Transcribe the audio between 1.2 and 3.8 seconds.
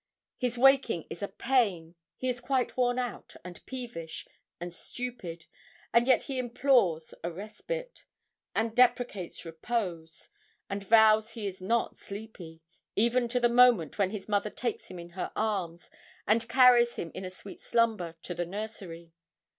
a pain; he is quite worn out, and